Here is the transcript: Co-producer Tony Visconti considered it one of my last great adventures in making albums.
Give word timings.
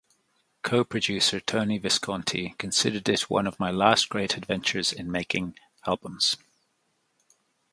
Co-producer 0.63 1.39
Tony 1.39 1.77
Visconti 1.77 2.55
considered 2.57 3.07
it 3.07 3.29
one 3.29 3.45
of 3.45 3.59
my 3.59 3.69
last 3.69 4.09
great 4.09 4.35
adventures 4.35 4.91
in 4.91 5.11
making 5.11 5.59
albums. 5.85 6.37